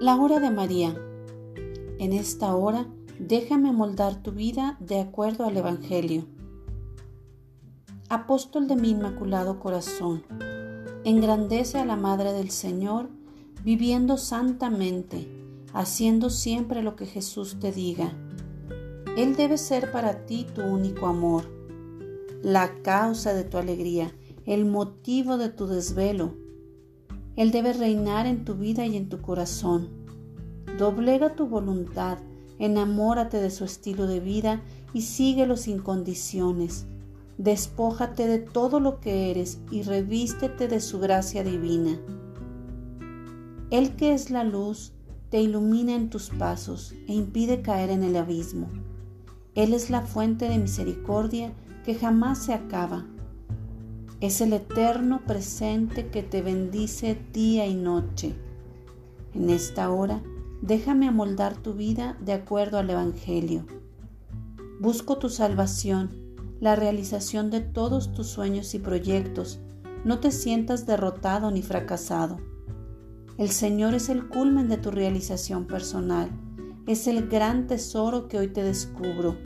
La 0.00 0.14
hora 0.14 0.38
de 0.38 0.52
María. 0.52 0.94
En 1.98 2.12
esta 2.12 2.54
hora, 2.54 2.86
déjame 3.18 3.72
moldar 3.72 4.22
tu 4.22 4.30
vida 4.30 4.76
de 4.78 5.00
acuerdo 5.00 5.44
al 5.44 5.56
Evangelio. 5.56 6.24
Apóstol 8.08 8.68
de 8.68 8.76
mi 8.76 8.90
Inmaculado 8.90 9.58
Corazón, 9.58 10.22
engrandece 11.02 11.78
a 11.78 11.84
la 11.84 11.96
Madre 11.96 12.32
del 12.32 12.50
Señor, 12.50 13.08
viviendo 13.64 14.18
santamente, 14.18 15.26
haciendo 15.72 16.30
siempre 16.30 16.84
lo 16.84 16.94
que 16.94 17.06
Jesús 17.06 17.58
te 17.58 17.72
diga. 17.72 18.12
Él 19.16 19.34
debe 19.34 19.58
ser 19.58 19.90
para 19.90 20.26
ti 20.26 20.46
tu 20.54 20.62
único 20.62 21.08
amor, 21.08 21.42
la 22.40 22.72
causa 22.82 23.34
de 23.34 23.42
tu 23.42 23.58
alegría, 23.58 24.14
el 24.46 24.64
motivo 24.64 25.38
de 25.38 25.48
tu 25.48 25.66
desvelo 25.66 26.34
él 27.38 27.52
debe 27.52 27.72
reinar 27.72 28.26
en 28.26 28.44
tu 28.44 28.56
vida 28.56 28.84
y 28.84 28.96
en 28.96 29.08
tu 29.08 29.22
corazón. 29.22 29.90
Doblega 30.78 31.34
tu 31.34 31.46
voluntad, 31.46 32.18
enamórate 32.58 33.38
de 33.38 33.50
su 33.50 33.64
estilo 33.64 34.06
de 34.06 34.20
vida 34.20 34.62
y 34.94 35.02
síguelo 35.02 35.56
sin 35.56 35.80
condiciones. 35.80 36.86
Despójate 37.36 38.26
de 38.26 38.38
todo 38.38 38.80
lo 38.80 39.00
que 39.00 39.30
eres 39.30 39.60
y 39.70 39.82
revístete 39.82 40.68
de 40.68 40.80
su 40.80 40.98
gracia 40.98 41.44
divina. 41.44 41.98
Él 43.70 43.96
que 43.96 44.14
es 44.14 44.30
la 44.30 44.44
luz, 44.44 44.92
te 45.28 45.40
ilumina 45.42 45.94
en 45.94 46.08
tus 46.08 46.30
pasos 46.30 46.94
e 47.06 47.12
impide 47.12 47.60
caer 47.60 47.90
en 47.90 48.02
el 48.02 48.16
abismo. 48.16 48.70
Él 49.54 49.74
es 49.74 49.90
la 49.90 50.00
fuente 50.00 50.48
de 50.48 50.58
misericordia 50.58 51.52
que 51.84 51.94
jamás 51.94 52.44
se 52.44 52.54
acaba 52.54 53.04
es 54.20 54.40
el 54.40 54.52
eterno 54.52 55.20
presente 55.24 56.08
que 56.08 56.24
te 56.24 56.42
bendice 56.42 57.16
día 57.32 57.66
y 57.66 57.74
noche. 57.74 58.34
En 59.32 59.48
esta 59.48 59.90
hora, 59.90 60.20
déjame 60.62 61.08
amoldar 61.08 61.56
tu 61.56 61.74
vida 61.74 62.16
de 62.20 62.32
acuerdo 62.32 62.78
al 62.78 62.90
Evangelio. 62.90 63.66
Busco 64.80 65.18
tu 65.18 65.28
salvación, 65.28 66.10
la 66.60 66.76
realización 66.76 67.50
de 67.50 67.60
todos 67.60 68.12
tus 68.12 68.28
sueños 68.28 68.74
y 68.74 68.78
proyectos. 68.78 69.60
No 70.04 70.20
te 70.20 70.30
sientas 70.30 70.86
derrotado 70.86 71.50
ni 71.50 71.62
fracasado. 71.62 72.38
El 73.36 73.50
Señor 73.50 73.94
es 73.94 74.08
el 74.08 74.28
culmen 74.28 74.68
de 74.68 74.78
tu 74.78 74.90
realización 74.90 75.66
personal. 75.66 76.30
Es 76.86 77.06
el 77.06 77.28
gran 77.28 77.66
tesoro 77.66 78.28
que 78.28 78.38
hoy 78.38 78.48
te 78.48 78.62
descubro. 78.62 79.36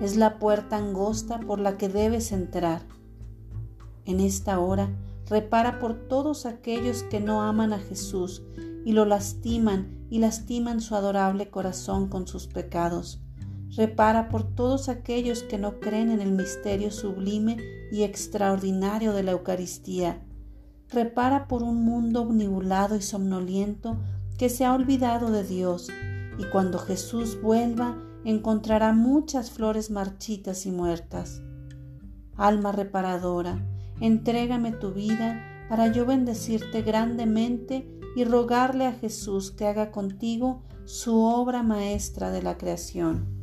Es 0.00 0.16
la 0.16 0.38
puerta 0.38 0.76
angosta 0.76 1.40
por 1.40 1.60
la 1.60 1.76
que 1.76 1.88
debes 1.88 2.32
entrar 2.32 2.82
en 4.10 4.20
esta 4.20 4.58
hora, 4.58 4.90
repara 5.28 5.78
por 5.78 5.94
todos 5.94 6.46
aquellos 6.46 7.04
que 7.04 7.20
no 7.20 7.42
aman 7.42 7.72
a 7.72 7.78
Jesús 7.78 8.42
y 8.84 8.92
lo 8.92 9.04
lastiman 9.04 10.06
y 10.10 10.18
lastiman 10.18 10.80
su 10.80 10.94
adorable 10.94 11.50
corazón 11.50 12.08
con 12.08 12.26
sus 12.26 12.46
pecados. 12.46 13.20
Repara 13.76 14.28
por 14.28 14.42
todos 14.54 14.88
aquellos 14.88 15.42
que 15.42 15.58
no 15.58 15.78
creen 15.78 16.10
en 16.10 16.20
el 16.20 16.32
misterio 16.32 16.90
sublime 16.90 17.56
y 17.92 18.02
extraordinario 18.02 19.12
de 19.12 19.22
la 19.22 19.32
Eucaristía. 19.32 20.24
Repara 20.88 21.46
por 21.46 21.62
un 21.62 21.84
mundo 21.84 22.22
omnibulado 22.22 22.96
y 22.96 23.02
somnoliento 23.02 23.98
que 24.38 24.48
se 24.48 24.64
ha 24.64 24.74
olvidado 24.74 25.30
de 25.30 25.44
Dios 25.44 25.88
y 26.38 26.44
cuando 26.44 26.78
Jesús 26.78 27.40
vuelva 27.40 27.96
encontrará 28.24 28.92
muchas 28.92 29.50
flores 29.50 29.90
marchitas 29.90 30.66
y 30.66 30.72
muertas. 30.72 31.42
Alma 32.36 32.72
reparadora, 32.72 33.64
Entrégame 34.00 34.72
tu 34.72 34.92
vida 34.92 35.44
para 35.70 35.86
yo 35.86 36.04
bendecirte 36.04 36.82
grandemente 36.82 37.88
y 38.16 38.24
rogarle 38.24 38.86
a 38.86 38.92
Jesús 38.92 39.52
que 39.52 39.68
haga 39.68 39.92
contigo 39.92 40.64
su 40.84 41.20
obra 41.20 41.62
maestra 41.62 42.32
de 42.32 42.42
la 42.42 42.58
creación. 42.58 43.39